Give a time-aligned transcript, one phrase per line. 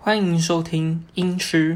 [0.00, 1.74] 欢迎收听《音吃》，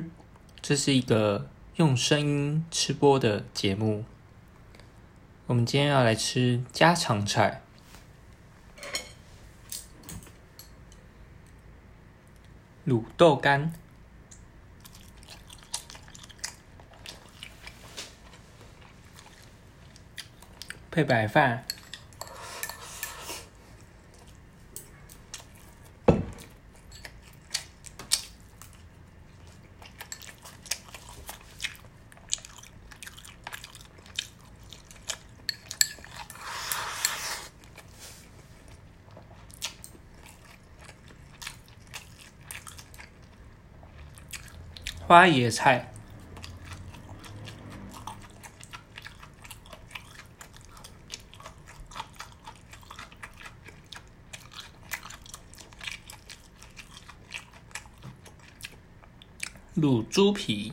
[0.63, 4.05] 这是一个用声音吃播的节目。
[5.47, 7.63] 我们今天要来吃家常菜，
[12.87, 13.73] 卤豆干，
[20.93, 21.65] 配白饭。
[45.13, 45.93] 花椰菜、
[59.77, 60.73] 卤猪皮、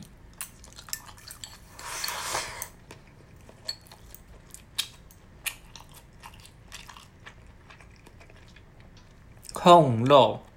[9.52, 10.49] 控肉。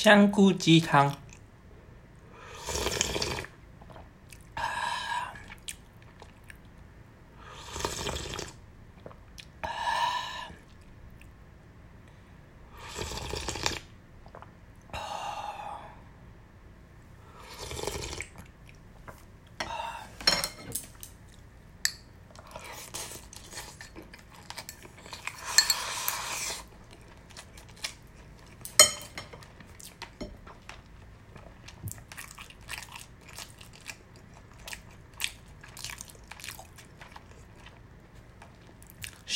[0.00, 1.12] 香菇鸡汤，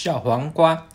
[0.04, 0.88] 小黄瓜，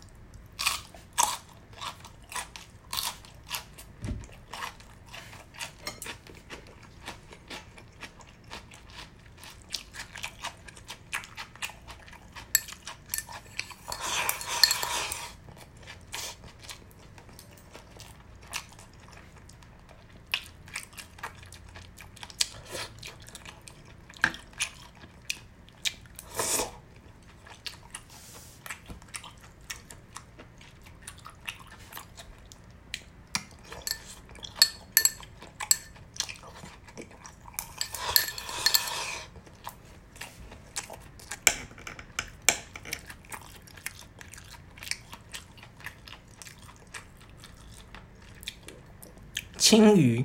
[49.68, 50.24] 青鱼，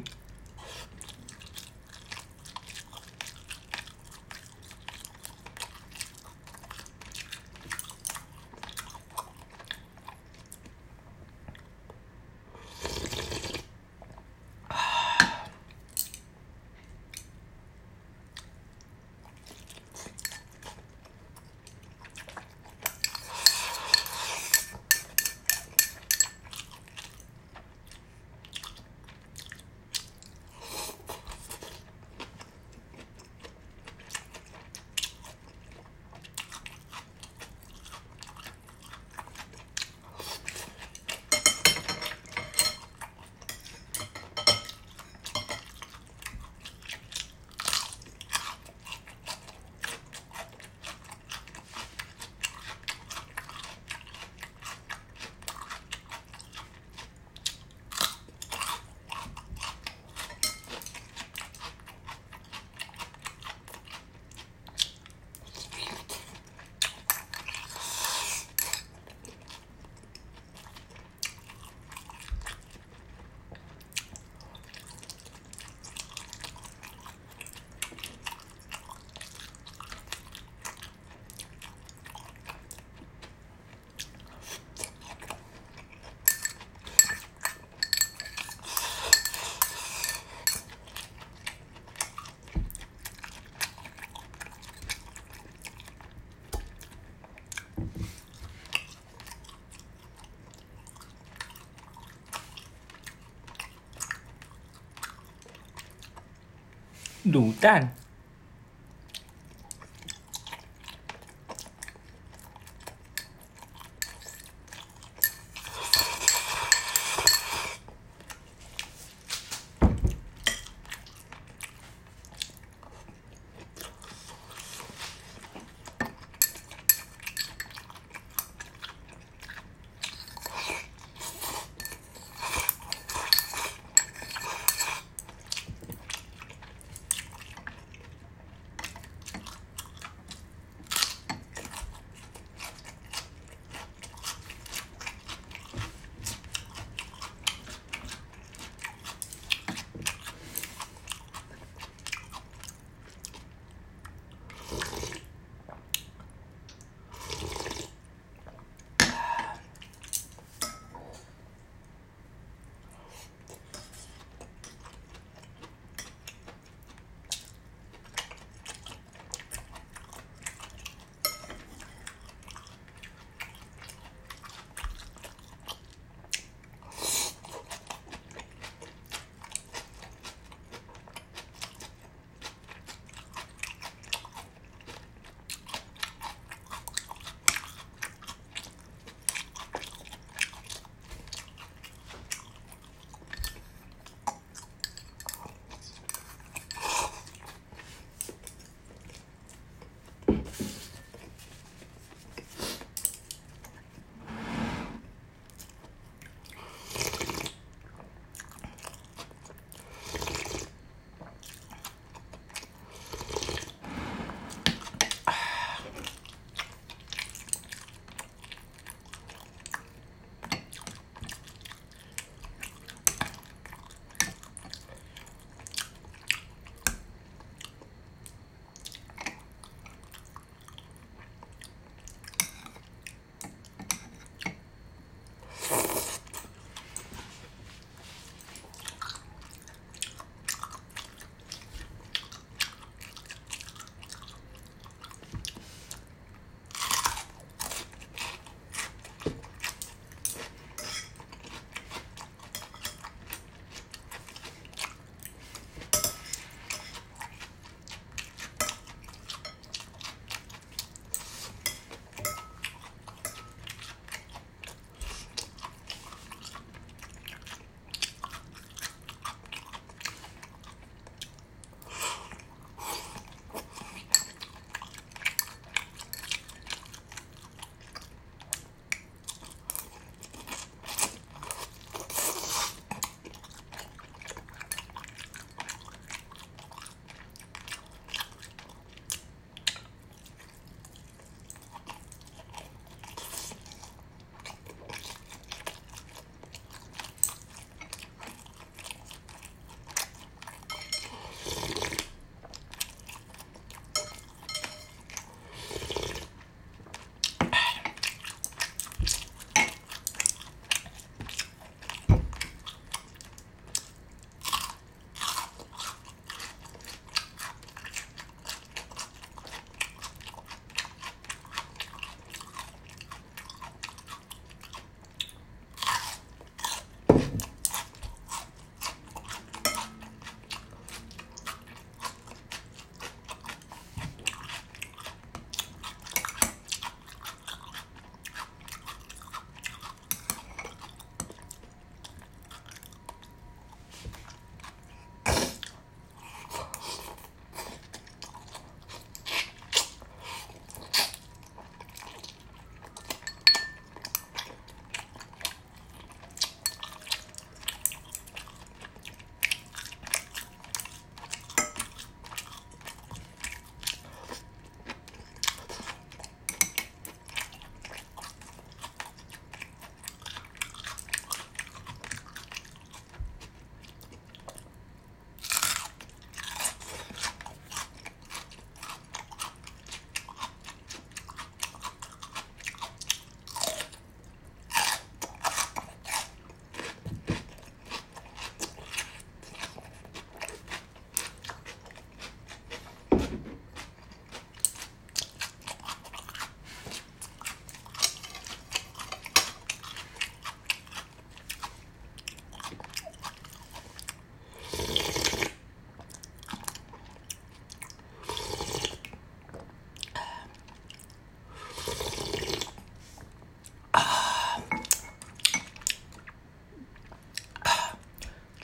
[107.25, 107.95] 卤蛋，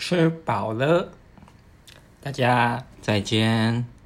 [0.09, 1.11] 吃饱了，
[2.19, 3.98] 大家再见。